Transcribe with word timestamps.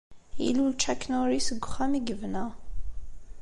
Ilul 0.47 0.73
Chuck 0.81 1.01
Norris 1.09 1.47
deg 1.51 1.63
uxxam 1.67 1.93
i 1.99 2.01
yebna. 2.07 2.45